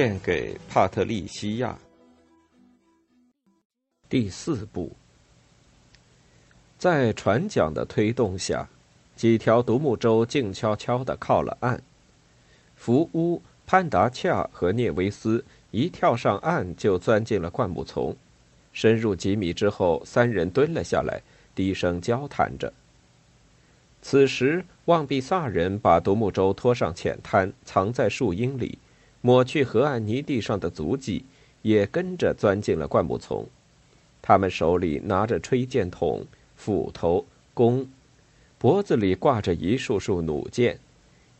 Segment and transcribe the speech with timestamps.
[0.00, 1.78] 献给帕特利西亚。
[4.08, 4.96] 第四部，
[6.78, 8.66] 在船桨的推动下，
[9.14, 11.82] 几条独木舟静悄悄地靠了岸。
[12.76, 18.16] 福乌、潘达恰和聂维斯一跳上岸就钻进了灌木丛。
[18.72, 21.20] 深入几米之后，三人蹲了下来，
[21.54, 22.72] 低声交谈着。
[24.00, 28.78] 此时，旺比萨人把独木舟拖上浅滩，藏在树荫里。
[29.20, 31.24] 抹去河岸泥地上的足迹，
[31.62, 33.46] 也跟着钻进了灌木丛。
[34.22, 36.24] 他们手里拿着吹箭筒、
[36.56, 37.88] 斧头、弓，
[38.58, 40.78] 脖子里挂着一束束弩箭，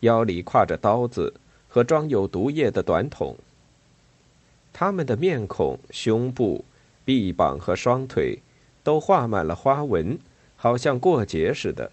[0.01, 1.35] 腰里挎着刀子
[1.69, 3.37] 和装有毒液的短筒。
[4.73, 6.65] 他们的面孔、胸部、
[7.05, 8.39] 臂膀和双腿
[8.83, 10.19] 都画满了花纹，
[10.57, 11.91] 好像过节似的。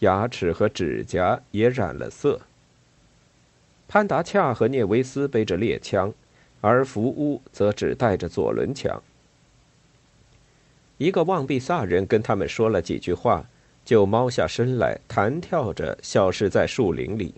[0.00, 2.40] 牙齿和指甲也染了色。
[3.92, 6.14] 潘达恰和涅维斯背着猎枪，
[6.60, 9.02] 而福乌则只带着左轮枪。
[10.96, 13.44] 一个旺比萨人跟他们说了几句话，
[13.84, 17.34] 就猫下身来，弹跳着消失在树林里。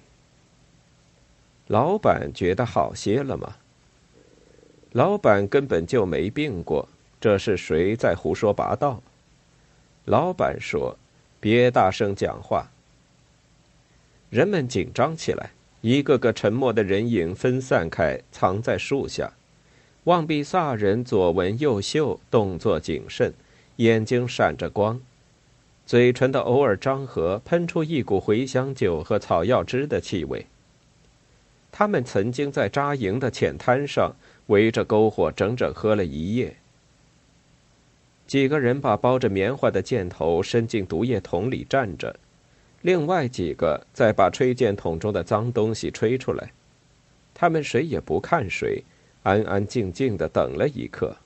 [1.68, 3.56] 老板觉得好些了吗？
[4.90, 6.86] 老板根本就没病过，
[7.18, 9.02] 这是谁在胡说八道？
[10.04, 10.98] 老板说
[11.40, 12.70] ：“别大声讲话。”
[14.28, 15.52] 人们紧张起来。
[15.82, 19.32] 一个个沉默的人影分散开，藏在树下。
[20.04, 23.32] 旺比萨人左闻右嗅，动作谨慎，
[23.76, 25.00] 眼睛闪着光，
[25.84, 30.46] 嘴唇的偶尔张合，喷出一股茴香酒和草药汁的气味。
[31.72, 34.14] 他们曾经在扎营的浅滩上
[34.46, 36.56] 围着篝火整整喝了一夜。
[38.28, 42.14] 几个人把包着棉花的箭头伸进毒液桶里站着。
[42.82, 46.52] 另外几个再把吹箭筒中的脏东西吹出来，
[47.32, 48.82] 他们谁也不看谁，
[49.22, 51.16] 安安静静的等了一刻。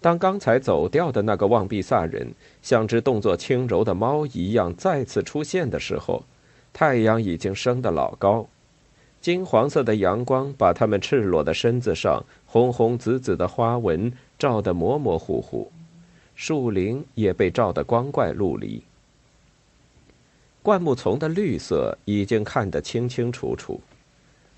[0.00, 6.24] 当刚才走掉的那个望比萨人像只动作轻柔的猫一样再次出现的时候，
[6.72, 8.48] 太阳已经升得老高，
[9.20, 15.70] 金黄色的阳光把他们赤裸的身子上红红紫紫的花纹照得模模糊糊，
[16.34, 18.82] 树林也被照得光怪陆离。
[20.62, 23.80] 灌木丛的绿色已经看得清清楚楚，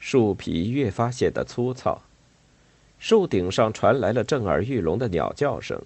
[0.00, 2.02] 树皮越发显得粗糙。
[2.98, 5.80] 树顶上传来了震耳欲聋的鸟叫声。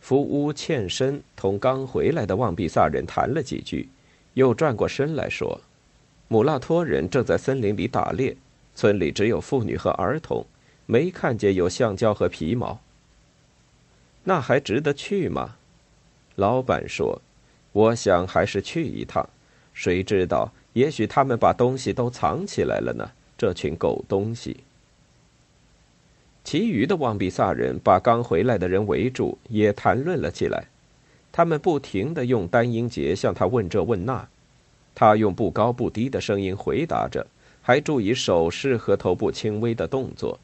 [0.00, 3.88] 福乌欠身同刚回来的旺比萨人谈了几句，
[4.34, 5.60] 又转过身来说
[6.28, 8.36] ：“姆拉托人正在森林里打猎，
[8.76, 10.46] 村里只有妇女和儿童，
[10.86, 12.80] 没看见有橡胶和皮毛。
[14.22, 15.56] 那还值得去吗？”
[16.36, 17.20] 老板说。
[17.72, 19.28] 我想还是去一趟，
[19.72, 20.52] 谁知道？
[20.72, 23.10] 也许他们把东西都藏起来了呢。
[23.36, 24.58] 这群狗东西！
[26.44, 30.64] 其余的旺比萨人把刚回来的人围住，也谈论了起来。
[31.32, 34.28] 他们不停的用单音节向他问这问那，
[34.94, 37.26] 他用不高不低的声音回答着，
[37.62, 40.38] 还注意手势和头部轻微的动作。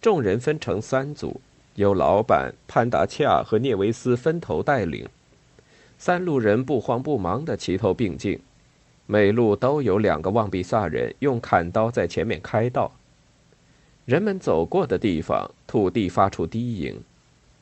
[0.00, 1.40] 众人分成三组，
[1.74, 5.08] 由老板潘达恰和涅维斯分头带领。
[5.98, 8.40] 三路人不慌不忙地齐头并进，
[9.06, 12.92] 每路都有两个旺比萨人用砍刀在前面开道。
[14.04, 17.00] 人们走过的地方，土地发出低吟，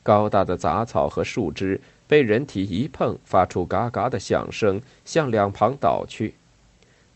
[0.03, 6.35] 高大的杂草和树枝被人体一碰，发出嘎嘎的响声，向两旁倒去。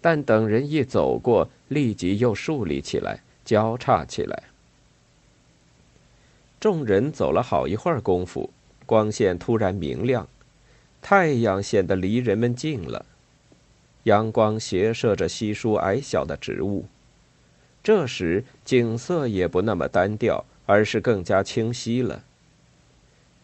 [0.01, 4.43] 但等人一走过，立即又竖立起来，交叉起来。
[6.59, 8.49] 众人走了好一会儿功夫，
[8.85, 10.27] 光线突然明亮。
[11.01, 13.05] 太阳显得离人们近了，
[14.03, 16.85] 阳光斜射着稀疏矮小的植物。
[17.83, 22.23] 这时景色也不那么单调，而是更加清晰了。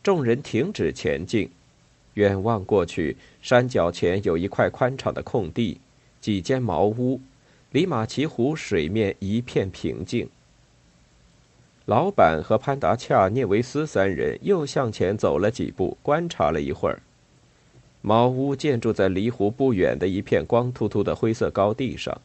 [0.04, 1.50] 众人停止前进，
[2.14, 5.82] 远望过去，山脚前有一块宽敞的空地，
[6.22, 7.20] 几间茅屋，
[7.72, 10.30] 里马奇湖水面一片平静。
[11.86, 17.02] 老板和潘达恰涅维斯三人又向前走了几步，观察了一会儿。
[18.08, 22.22] 茅屋建筑在离湖不远的一片光秃秃的灰色高地上，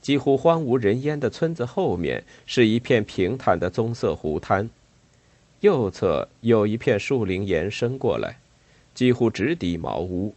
[0.00, 4.70] 几乎荒无人烟的村子后面是一片平坦的棕色湖滩，
[5.62, 8.38] 右侧有一片树林延伸过来，
[8.94, 10.32] 几乎直抵茅屋。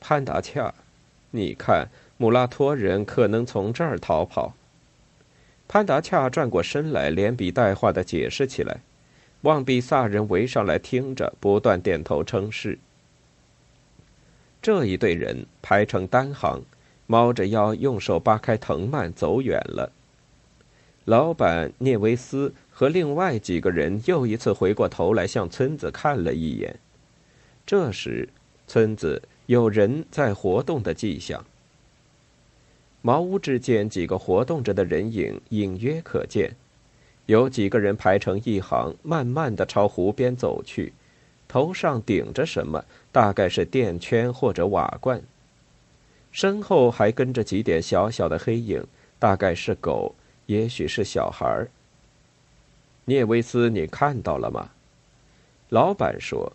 [0.00, 0.72] 潘达恰，
[1.32, 4.54] 你看，穆拉托人可能从这儿逃跑。
[5.66, 8.82] 潘达恰转过身来，连笔带画的解释起来。
[9.40, 12.78] 望比萨人围上来听着，不断点头称是。
[14.64, 16.62] 这一队人排成单行，
[17.06, 19.92] 猫着腰，用手扒开藤蔓，走远了。
[21.04, 26.76] 老板聂维斯和另外几个人又一次回过头来向村子看了一眼。
[27.66, 28.26] 这时，
[28.66, 31.44] 村子有人在活动的迹象。
[33.02, 36.56] 茅屋之间几个活动着的人影隐约可见。
[37.26, 40.94] 有几个人排成一行，慢慢的朝湖边走去，
[41.46, 42.82] 头上顶着什么？
[43.14, 45.22] 大概是垫圈或者瓦罐。
[46.32, 48.84] 身后还跟着几点小小的黑影，
[49.20, 50.12] 大概是狗，
[50.46, 51.70] 也许是小孩儿。
[53.04, 54.70] 聂维斯，你看到了吗？
[55.68, 56.52] 老板说：“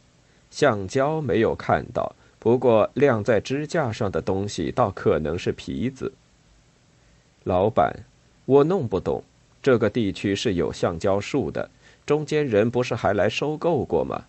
[0.52, 6.12] 橡胶没有看到，不过晾在支架上的东西倒可能是皮子。”
[7.46, 8.04] 老板，
[8.44, 9.24] 我弄不懂。
[9.62, 11.70] 这个地区是有橡胶树的，
[12.06, 14.26] 中间人不是还来收购过吗？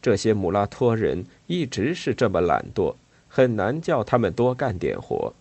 [0.00, 2.94] 这些姆拉托人一直是这么懒惰，
[3.28, 5.32] 很难叫他们多干点活。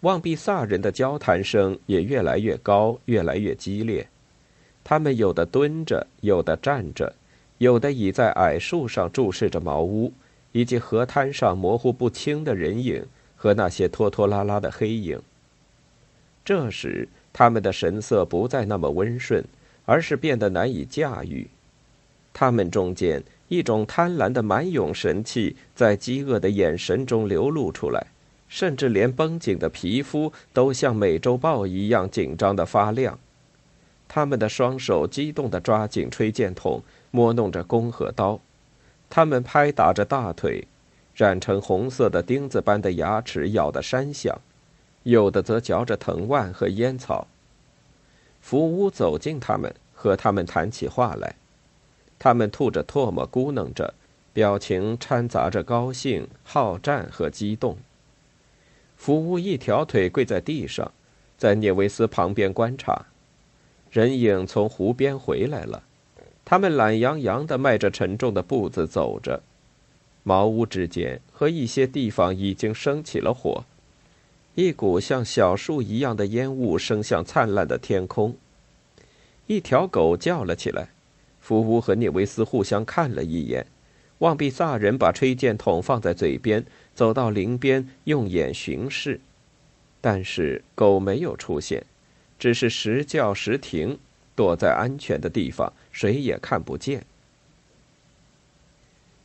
[0.00, 4.06] 望比萨人的交谈声也越来越高，越来越激烈。
[4.82, 7.14] 他们有的蹲着，有的站着，
[7.58, 10.12] 有的倚在矮树上注视着茅屋，
[10.52, 15.20] 以及河滩上模糊不清的人影和那些拖拖拉拉的黑影。
[16.44, 17.08] 这时。
[17.36, 19.44] 他们的神色不再那么温顺，
[19.86, 21.48] 而是变得难以驾驭。
[22.34, 28.08] 他们中间一种贪婪的蛮勇神气在饥饿的眼神中流露出来，
[28.48, 33.18] 甚至连绷紧的皮肤都像美洲豹一样紧张的发亮。
[34.08, 38.40] 他们的双手激动地抓紧吹箭筒，摸弄着弓和刀。
[39.08, 40.66] 他们拍打着大腿，
[41.14, 44.36] 染成红色的钉子般的牙齿咬得山响。
[45.04, 47.28] 有的则嚼着藤蔓和烟草。
[48.40, 51.36] 福屋走近他们，和他们谈起话来。
[52.18, 53.94] 他们吐着唾沫，咕哝着，
[54.32, 57.76] 表情掺杂着高兴、好战和激动。
[58.96, 60.92] 福乌一条腿跪在地上，
[61.36, 63.06] 在涅维斯旁边观察。
[63.90, 65.82] 人影从湖边回来了，
[66.44, 69.42] 他们懒洋洋地迈着沉重的步子走着。
[70.22, 73.64] 茅屋之间和一些地方已经升起了火。
[74.54, 78.34] 一股像小树一样的烟雾升向灿烂的天空。
[79.46, 80.88] 一条狗叫了起来。
[81.44, 83.66] 福乌和涅维斯互相看了一眼。
[84.20, 86.64] 望比萨人把吹箭筒放在嘴边，
[86.94, 89.20] 走到林边，用眼巡视。
[90.00, 91.84] 但是狗没有出现，
[92.38, 93.98] 只是时叫时停，
[94.34, 97.04] 躲在安全的地方，谁也看不见。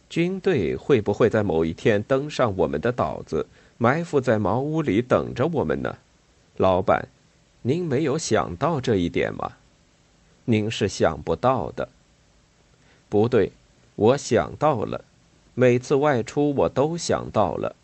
[0.09, 3.45] 军队会不会在某一天登上我们的岛子？
[3.77, 5.95] 埋伏在茅屋里等着我们呢，
[6.57, 7.07] 老板，
[7.61, 9.53] 您没有想到这一点吗？
[10.43, 11.87] 您是想不到的。
[13.09, 13.51] 不对，
[13.95, 15.03] 我想到了。
[15.55, 17.75] 每次外出我都想到了。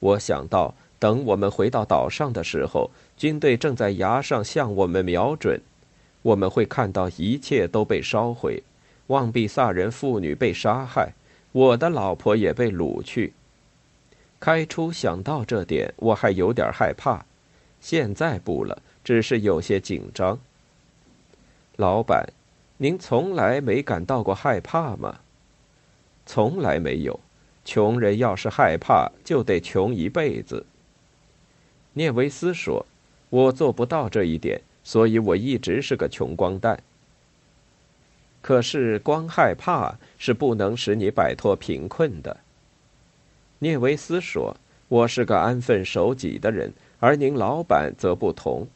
[0.00, 5.60] 我想到，等我们回到岛上的时候，军队正在崖上向我们瞄准，
[6.20, 8.62] 我们会看到一切都被烧毁，
[9.06, 11.14] 望比萨人妇女被杀害，
[11.52, 13.32] 我的老婆也被掳去。
[14.38, 17.24] 开初想到这点，我还有点害怕，
[17.80, 20.38] 现在不了，只是有些紧张。
[21.76, 22.28] 老板，
[22.76, 25.20] 您从来没感到过害怕吗？
[26.26, 27.20] 从来没有。
[27.64, 30.66] 穷人要是害怕，就得穷一辈子。
[31.94, 32.84] 聂维斯说
[33.30, 36.82] ：“我做不到这一点，所以我一直是个穷光蛋。
[38.42, 42.36] 可是光害怕是不能使你摆脱贫困的。”
[43.60, 44.54] 聂维斯说
[44.88, 48.66] ：“我是个安分守己的人，而您老板则不同。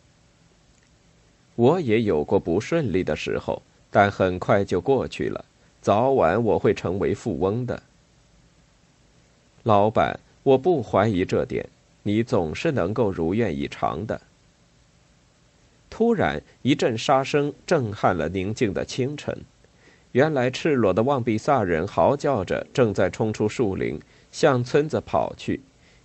[1.57, 3.61] 我也有过不顺利的时候，
[3.99, 5.45] 但很快就过去了。
[5.83, 7.83] 早晚我会成为富翁的。
[9.65, 11.69] 老板，我不怀疑这点，
[12.05, 14.21] 你总是能够如愿以偿的。”
[15.91, 19.37] 突然，一阵杀声震撼了宁静的清晨。
[20.13, 24.01] 原来，赤裸的旺比萨人嚎叫着，正在冲出树林。
[24.31, 25.61] 向村子跑去，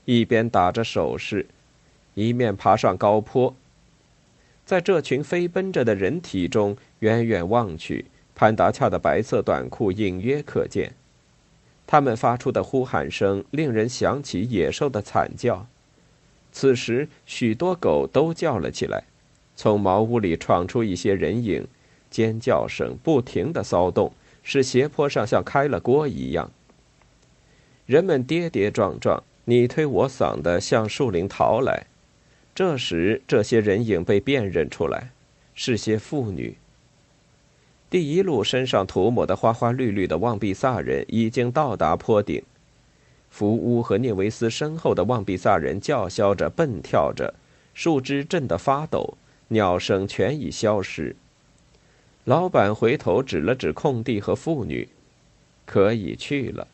[0.05, 1.45] 一边打着手势，
[2.15, 3.53] 一面爬上高坡。
[4.65, 10.93] 在这群飞奔着的人体中，远远望去，潘达恰的白色短裤隐约可见。
[11.85, 15.67] 他们发出的呼喊声令人想起野兽的惨叫。
[16.51, 19.03] 此时，许多狗都叫了起来，
[19.55, 21.67] 从茅屋里闯出一些人影，
[22.09, 26.49] 尖叫声不停的骚动，使斜坡上像开了锅一样。
[27.85, 31.87] 人们跌跌撞撞，你推我搡的向树林逃来。
[32.55, 35.09] 这时，这些人影被辨认出来，
[35.55, 36.55] 是些妇女。
[37.89, 42.41] 第一路身上涂抹的花花绿绿的旺比萨人已经到达坡顶。
[43.29, 47.33] 福乌和涅维斯身后的旺比萨人叫嚣着、蹦跳着，
[47.73, 49.17] 树枝震得发抖，
[49.47, 51.15] 鸟声全已消失。
[52.25, 54.87] 老板回头指了指空地和妇女，
[55.65, 56.67] 可以去了。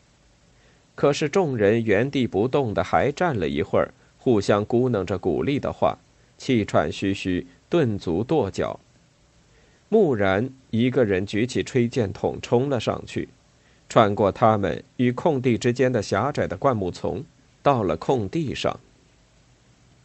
[0.94, 5.98] 可是众人原地不动的还站了一会儿，互相咕哝着鼓励的话，
[6.38, 8.78] 气喘吁吁，顿足跺脚。
[9.88, 13.28] 蓦然，一个人举起吹箭筒冲了上去。
[13.88, 17.24] 穿过他们与空地之间的狭窄的灌木丛，
[17.60, 18.78] 到了空地上。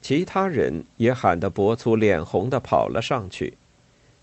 [0.02, 3.54] 其他人也喊得脖粗脸红的跑了上去，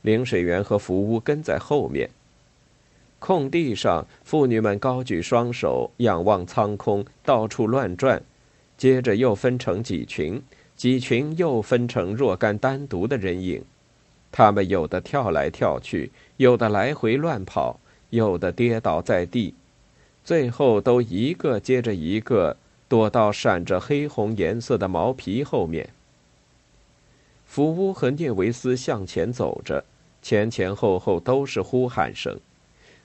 [0.01, 2.11] 领水员和福屋跟在后面。
[3.21, 8.21] 空地上，妇女们高举双手，仰望苍空，到处乱转，
[8.83, 10.43] 接着又分成几群，
[10.75, 13.63] 几群又分成若干单独的人影，
[14.33, 17.79] 他们有的跳来跳去，有的来回乱跑。
[18.11, 19.55] 有的跌倒在地，
[20.25, 22.57] 最后都一个接着一个
[22.89, 25.89] 躲到闪着黑红颜色的毛皮后面。
[27.47, 29.85] 福乌和涅维斯向前走着，
[30.21, 32.37] 前前后后都是呼喊声，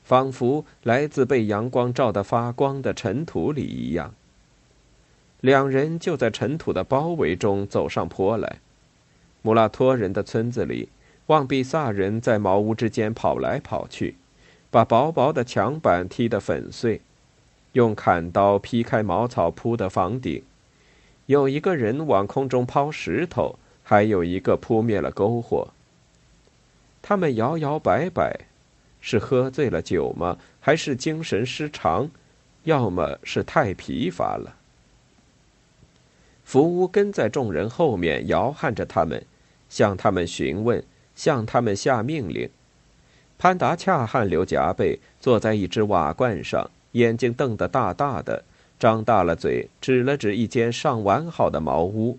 [0.03, 4.15] 仿佛来自被阳光照得发光的尘土里一样。
[5.41, 8.57] 两人就在尘土的包围中走上坡来。
[9.41, 10.89] 穆拉托人的村子里，
[11.27, 14.15] 旺比萨人在茅屋之间跑来跑去。
[14.69, 16.99] 把薄薄的墙板踢得粉碎，
[17.71, 20.43] 用砍刀劈开茅草铺的房顶，
[21.27, 25.69] 有一个人往空中抛石头，还有一个扑灭了篝火。
[27.01, 28.41] 他们摇摇摆摆，
[28.99, 30.37] 是喝醉了酒吗？
[30.59, 32.09] 还是精神失常？
[32.65, 34.57] 要么是太疲乏了。
[36.47, 39.21] 福乌跟在众人后面，摇撼着他们，
[39.67, 40.81] 向他们询问，
[41.13, 42.49] 向他们下命令。
[43.37, 48.45] 潘达恰汗流浃背，坐在一只瓦罐上，眼睛瞪得大大的，
[48.79, 52.17] 张大了嘴，指了指一间尚完好的茅屋。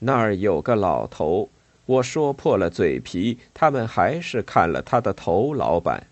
[0.00, 1.48] 那儿有个老头，
[1.86, 5.54] 我说破了嘴皮，他们还是砍了他的头。
[5.54, 6.06] 老板，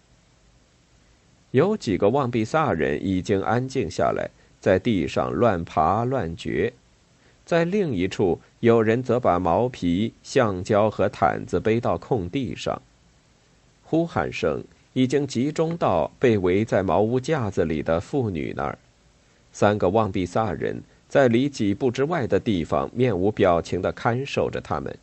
[1.50, 6.72] 有几个旺比萨人已经安静下来，在地上乱爬乱掘，
[7.44, 12.80] 在另一处，有人则把毛皮、橡胶和毯子背到空地上。
[13.82, 18.78] 呼喊声已经集中到被围在茅屋架子里的妇女那儿。
[19.52, 24.96] 三个旺比萨人在离几步之外的地方面无表情地看守着他们。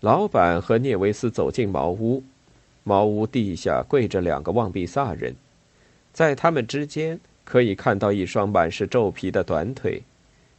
[0.00, 2.22] 老板和涅维斯走进茅屋，
[2.84, 5.34] 茅屋地下跪着两个旺比萨人，
[6.12, 10.02] 在他们之间可以看到一双满是皱皮的短腿，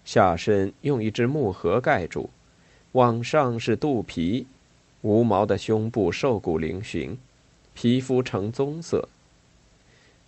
[0.03, 2.29] 下身用一只木盒盖住，
[2.93, 4.45] 往上是肚皮。
[5.01, 7.17] 无毛的胸部瘦骨嶙峋，
[7.73, 9.09] 皮肤呈棕色。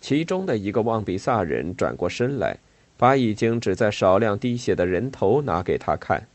[0.00, 2.58] 其中的一个旺比萨人转过身来，
[2.96, 6.26] 把已经只在少量滴血的人头拿给他看，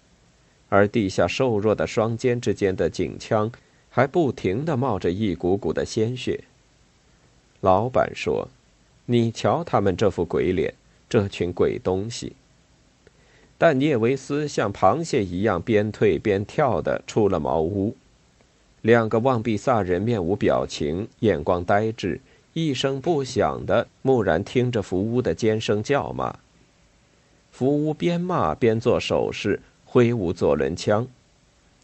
[0.70, 3.52] 而地下瘦弱的双肩之间的颈腔
[3.90, 6.42] 还不停地冒着一股股的鲜血。
[7.60, 8.48] 老板说
[9.06, 10.74] ：“你瞧他们这副鬼脸，
[11.10, 12.32] 这群鬼东西。”
[13.60, 17.96] 但聂维斯像螃蟹一样边退边跳的出了茅屋。
[18.82, 22.22] 两个旺比萨人面无表情，眼光呆滞，
[22.54, 26.40] 一声不响的木然听着福乌的尖声叫骂。
[27.52, 31.06] 福乌边骂边做手势，挥舞左轮枪。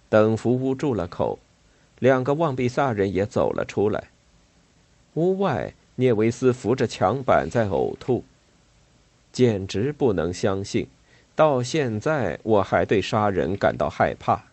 [0.07, 1.37] 等福乌住了口，
[1.99, 4.05] 两个旺比萨人也走了出来。
[5.15, 8.23] 屋外，聂维斯扶着墙板在呕吐。
[9.33, 10.87] 简直不能相信，
[11.35, 14.43] 到现在我还对杀人感到害怕。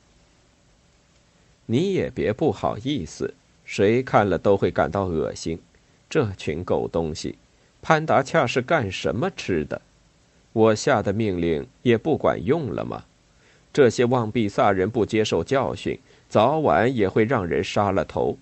[1.66, 3.34] 你也别不好意思，
[3.64, 5.60] 谁看了都会感到恶心。
[6.10, 7.38] 这群狗东西，
[7.80, 9.80] 潘达恰是干什么吃的？
[10.52, 13.04] 我下的命令也不管用了吗？
[13.72, 15.98] 这些旺比萨人不接受教训，
[16.28, 18.36] 早晚也会让人杀了头。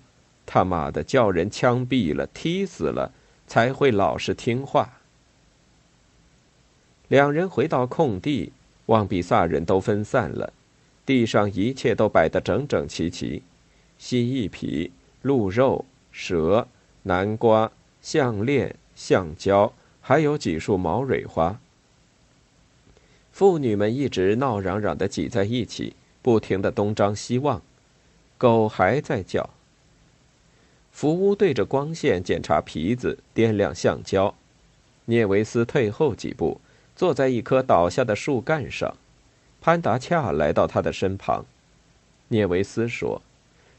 [0.45, 3.13] 他妈的，叫人枪毙了、踢死了，
[3.47, 5.00] 才会老实听话。
[7.11, 8.53] 两人回到空地，
[8.85, 10.53] 旺比萨人都分散了。
[11.05, 13.43] 地上一切都摆得整整齐齐，
[13.97, 16.65] 蜥蜴皮、鹿肉、蛇、
[17.03, 17.69] 南瓜、
[18.01, 21.59] 项链、橡胶，还有几束毛蕊花。
[23.33, 27.61] 妇女们一直闹嚷嚷的挤在一起，不停的东张西望，
[28.37, 29.49] 狗还在叫。
[30.93, 34.33] 福屋对着光线检查皮子，掂量橡胶。
[35.03, 36.61] 涅维斯退后几步，
[37.01, 38.95] 坐在一棵倒下的树干上。
[39.59, 41.43] 潘达恰来到他的身旁。
[42.27, 43.23] 涅维斯说：“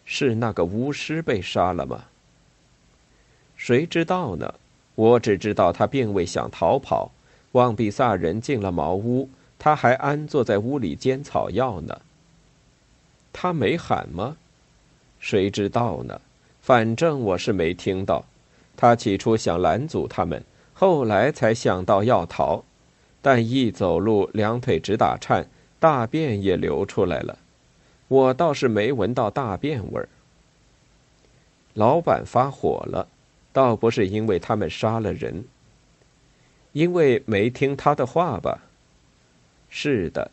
[0.04, 2.06] 是那个巫师被杀了吗？”
[3.56, 4.54] 谁知道呢？
[4.96, 7.12] 我只知道他并未想逃跑。
[7.52, 12.00] 旺比萨人进了茅屋，他还安坐在屋里煎草药呢。
[13.32, 14.36] 他没喊吗？
[15.20, 16.20] 谁知道呢？
[16.60, 18.24] 反正我是没听到。
[18.76, 20.42] 他起初想拦阻他们，
[20.74, 22.64] 后来才想到要逃，
[23.22, 25.46] 但一走路两腿直打颤，
[25.80, 27.38] 大便也流出来了。
[28.08, 30.08] 我倒是没闻到大便味儿。
[31.72, 33.08] 老板发火了。
[33.54, 35.44] 倒不是因为他们杀了人，
[36.72, 38.62] 因为没听他的话吧？
[39.68, 40.30] 是的，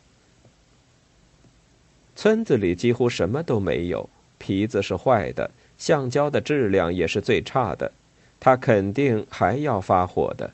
[2.16, 7.92] 村子里几乎什么都没有，皮子是坏的，橡胶的质量也是最差的，
[8.40, 10.50] 他肯定还要发火的。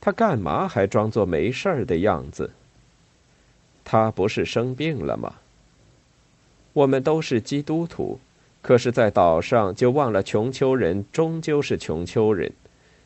[0.00, 2.50] 他干嘛还装作没事儿的样子？
[3.84, 5.34] 他不是生病了吗？
[6.72, 8.18] 我们都是基督徒。
[8.62, 12.52] 可是，在岛上就忘了穷丘人终究是穷丘人，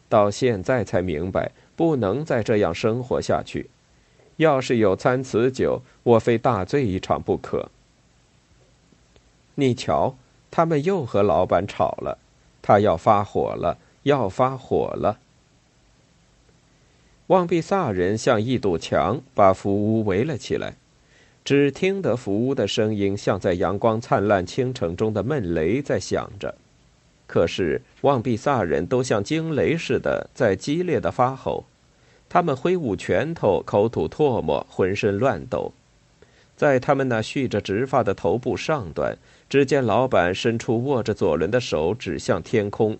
[0.09, 3.71] 到现在才明白不能再这样生活下去。
[4.39, 7.71] 要是有餐此酒，我非大醉一场不可。
[9.55, 10.17] 你瞧，
[10.51, 12.19] 他们又和老板吵了，
[12.61, 15.21] 他要发火了，要发火了。
[17.29, 20.77] 望比萨人像一堵墙，把福屋围了起来。
[21.45, 26.55] 只听得福屋的声音，像在阳光灿烂清晨中的闷雷在响着。
[27.27, 31.65] 可是望比萨人都像惊雷似的在激烈的发吼，
[32.29, 35.73] 他们挥舞拳头，口吐唾沫，浑身乱抖。
[36.57, 39.17] 在他们那蓄着直发的头部上端，
[39.49, 42.99] 只见老板伸出握着左轮的手指向天空，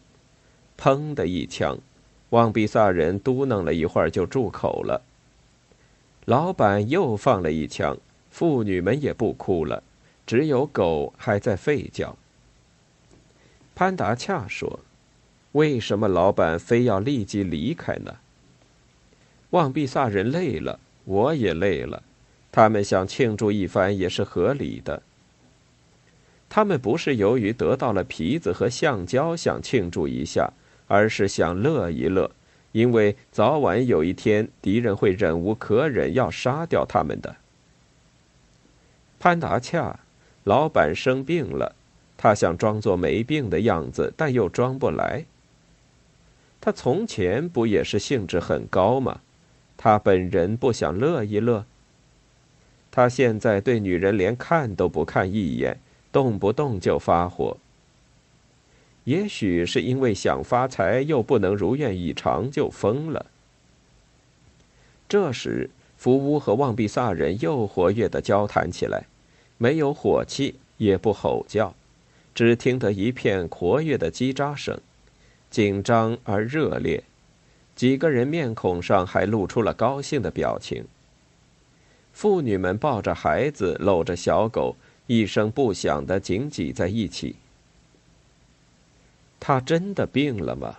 [0.79, 1.79] 砰的一枪，
[2.35, 5.01] 望比萨人嘟囔了一会儿就住口了。
[6.25, 7.97] 老板又放了一枪。
[8.29, 9.81] 妇女们也不哭了，
[10.27, 12.17] 只有狗还在吠叫。
[13.77, 14.81] 潘达恰说
[15.53, 18.17] ：“为什么老板非要立即离开呢？”
[19.51, 22.03] 望比萨人累了，我也累了，
[22.51, 25.01] 他们想庆祝一番也是合理的。
[26.49, 30.53] 他们不是由于得到了皮子和橡胶想庆祝一下，
[30.87, 32.31] 而是想乐一乐，
[32.73, 37.37] 因为早晚有一天敌人会忍无可忍要杀掉他们的。
[39.19, 40.01] 潘达恰，
[40.45, 41.75] 老板生病了，
[42.17, 45.25] 他想装作没病的样子，但又装不来。
[46.61, 49.21] 他从前不也是兴致很高吗？
[49.77, 51.65] 他本人不想乐一乐。
[52.91, 55.81] 他现在对女人连看都不看一眼，
[56.13, 57.57] 动不动就发火。
[59.05, 63.27] 也许是因为想发财又不能如愿以偿，就疯了。
[65.09, 69.05] 这时，福屋和旺比萨人又活跃的交谈起来。
[69.57, 71.75] 没有火气，也不吼叫，
[72.35, 74.81] 只听得一片活跃的叽喳声，
[75.51, 77.05] 紧张而热烈。
[77.77, 80.85] 几个人面孔上还露出了高兴的表情。
[82.13, 87.37] 妇女们抱着孩子，搂着小狗，一声不响的紧挤在一起。
[89.47, 90.79] 他真的病了吗？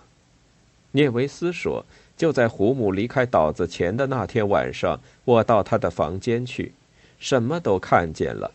[0.90, 1.86] 涅维斯说
[2.18, 6.72] ：“就在胡姆离开岛子前的那天晚上，我到他的房间去，
[7.20, 8.50] 什么都看见了。”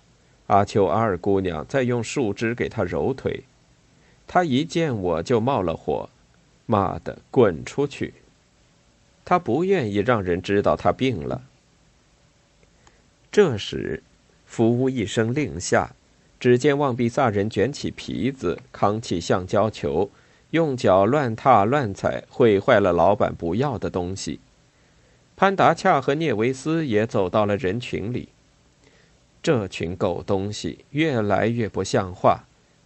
[0.48, 3.46] 阿丘阿尔姑娘在用树枝给他揉腿，
[4.28, 6.10] 他一见我就冒了火，
[6.66, 8.14] 妈的，滚出去！
[9.24, 11.42] 他不愿意让人知道他病了。
[13.32, 14.04] 这时，
[14.46, 15.92] 福乌一声令下，
[16.42, 20.10] 只见望比萨人卷起皮子，扛起橡胶球，
[20.50, 24.40] 用脚乱踏乱踩，毁坏了老板不要的东西。
[25.38, 28.30] 潘达恰和涅维斯也走到了人群里。
[29.44, 32.46] 这群狗东西越来越不像话，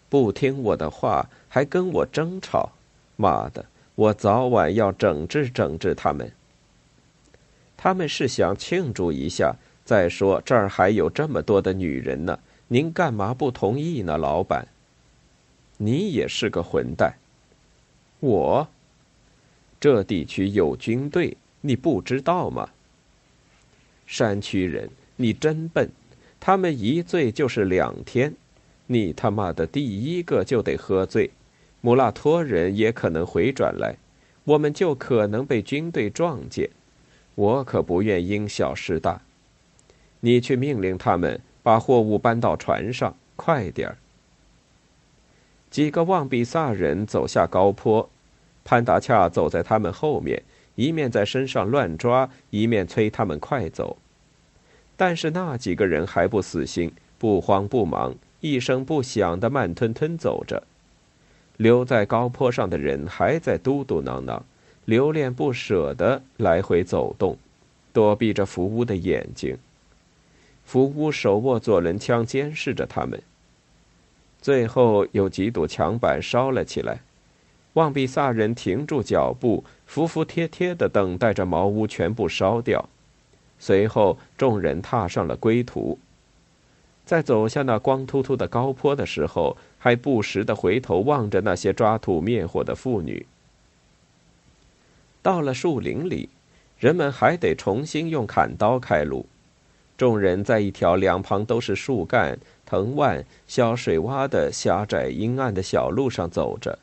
[0.09, 2.73] 不听我的话，还跟我争吵。
[3.15, 3.63] 妈的，
[3.95, 6.29] 我早晚要整治整治他们。
[7.77, 9.55] 他们是想庆祝一下。
[9.85, 12.39] 再说这儿还有这么多的女人呢，
[12.75, 14.67] 您干嘛不同意呢，老板？
[15.77, 17.15] 你也是个混蛋。
[18.19, 18.67] 我，
[19.79, 22.71] 这地区有军队，你不知道吗？
[24.05, 25.89] 山区人，你真笨。
[26.37, 28.33] 他们一醉就是两天，
[28.87, 31.31] 你他妈的第一个就得喝醉，
[31.79, 33.95] 穆拉托人也可能回转来，
[34.43, 36.69] 我们就可能被军队撞见。
[37.35, 39.21] 我可不愿因小失大。
[40.19, 43.97] 你去命令他们把货物搬到船上，快点儿。”
[45.71, 48.07] 几个望比萨人走下高坡，
[48.63, 50.43] 潘达恰走在他们后面，
[50.75, 53.97] 一面在身上乱抓，一面催他们快走。
[54.95, 60.61] 但是那几个人还不死心，不慌不忙，一声不响的慢吞吞走着。
[61.57, 64.43] 留在高坡上的人还在嘟嘟囔囔，
[64.85, 67.35] 留恋不舍的来回走动，
[67.91, 69.57] 躲避着福屋的眼睛。
[70.65, 73.21] 福屋手握左轮枪，监视着他们。
[74.41, 76.99] 最后有几堵墙板烧了起来，
[77.73, 82.89] 望比萨人停住脚步，服服帖帖的等待着茅屋全部烧掉。
[83.57, 85.97] 随后，众人踏上了归途。
[87.05, 93.25] 在走下那光秃秃的高坡的时候，还不时的回头望着那些抓土灭火的妇女。
[95.21, 96.29] 到了树林里，
[96.77, 99.25] 人们还得重新用砍刀开路。
[99.97, 106.77] 众人在一条两旁都是树干、藤蔓、小水洼的狭窄阴暗的小路上走着。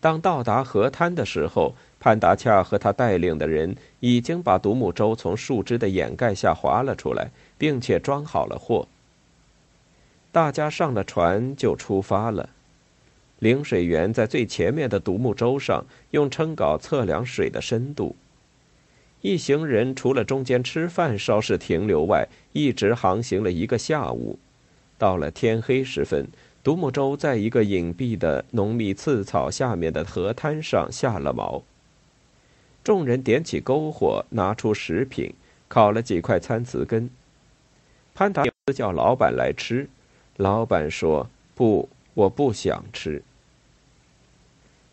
[0.00, 8.86] 当到达河滩的时候，潘达恰和他带领的人已经把独木舟从树枝的掩盖下划了出来，并且装好了货。
[10.30, 12.50] 大家上了船就出发了。
[13.38, 18.16] 领水员在最前面的独木舟上用撑镐测量水的深度。
[19.24, 24.38] 一行人除了中间吃饭稍事停留外，一直航行了一个下午。
[24.98, 26.28] 到了天黑时分。
[26.62, 31.60] 独木舟在一个隐蔽的浓密刺草下面的河滩上下了锚。
[32.82, 35.34] 众人点起篝火，拿出食品，
[35.68, 37.10] 烤了几块参瓷根。
[38.14, 39.86] 潘达斯叫老板来吃，
[40.38, 43.22] 老板说：“不，我不想吃。”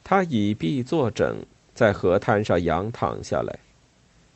[0.04, 1.38] 他倚臂坐枕，
[1.74, 3.60] 在河滩上仰躺下来。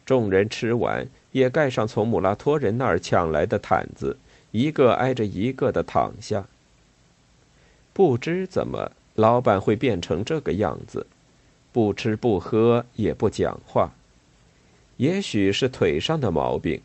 [0.05, 4.17] 众人吃完，也盖上从姆拉托人那儿抢来的毯子，
[4.51, 6.45] 一个挨着一个的躺下。
[7.91, 11.07] 不知怎么，老板会变成这个样子，
[11.71, 13.91] 不吃不喝也不讲话。
[14.97, 16.81] 也许是腿上的毛病，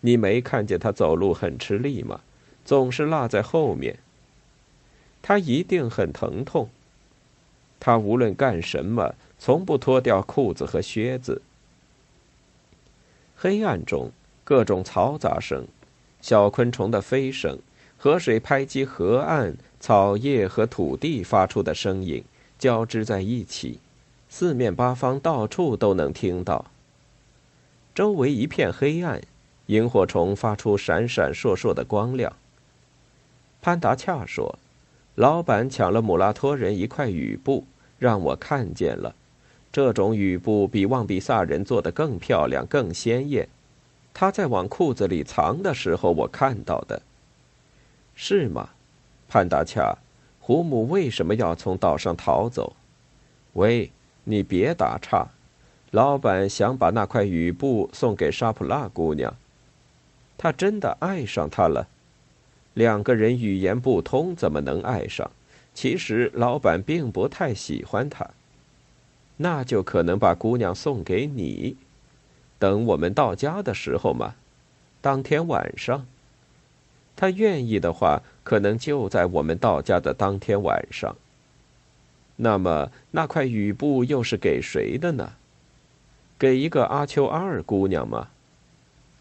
[0.00, 2.20] 你没看见他走路很吃力吗？
[2.64, 3.98] 总是落在后面。
[5.20, 6.68] 他一定很疼痛。
[7.80, 11.42] 他无论干什么，从不脱掉裤子和靴子。
[13.36, 14.10] 黑暗中，
[14.44, 15.66] 各种嘈杂声，
[16.20, 17.58] 小昆虫的飞声，
[17.98, 19.56] 河水拍击河岸。
[19.78, 22.24] 草叶和土地发出的声音
[22.58, 23.78] 交织在一起，
[24.28, 26.64] 四面八方到处都能听到。
[27.94, 29.20] 周围一片黑暗，
[29.66, 32.32] 萤火虫发出闪闪烁烁的光亮。
[33.62, 34.58] 潘达恰说
[35.14, 37.64] ：“老板抢了姆拉托人一块雨布，
[37.98, 39.14] 让我看见了。
[39.76, 43.46] 这种雨布比旺比萨人做的更漂亮、更鲜艳。
[44.14, 47.02] 他在往裤子里藏的时候，我看到的。
[48.14, 48.70] 是吗？”
[49.28, 49.98] 潘达恰，
[50.40, 52.74] 胡姆为什么要从岛上逃走？
[53.52, 53.90] 喂，
[54.24, 55.28] 你别打岔。
[55.90, 59.36] 老板想把那块雨布送给沙普拉姑娘，
[60.38, 61.86] 他真的爱上她了。
[62.72, 65.30] 两个人语言不通，怎么能爱上？
[65.74, 68.26] 其实老板并不太喜欢她，
[69.38, 71.76] 那就可能把姑娘送给你。
[72.58, 74.34] 等我们到家的时候嘛，
[75.00, 76.06] 当天晚上。
[77.14, 81.16] 他愿意的话，可能就在我们到家的当天晚上。
[82.36, 85.32] 那么那块雨布又是给谁的呢？
[86.38, 88.28] 给一个阿丘阿尔姑娘吗？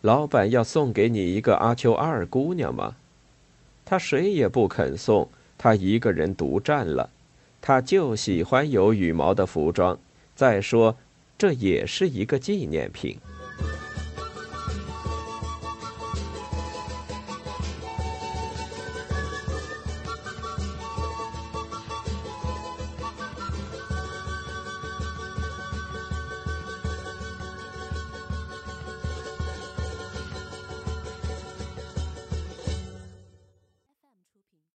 [0.01, 2.95] 老板要送给你一个阿丘阿尔姑娘吗？
[3.85, 7.09] 他谁也不肯送，他一个人独占了。
[7.61, 9.97] 他就喜欢有羽毛的服装。
[10.35, 10.95] 再说
[11.37, 13.17] 这也是一个纪念品。